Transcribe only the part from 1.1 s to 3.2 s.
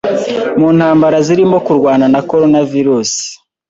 zirimo kurwana na coronavirus.